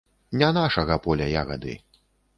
Не 0.41 0.49
нашага 0.57 0.97
поля 1.05 1.27
ягады. 1.45 1.77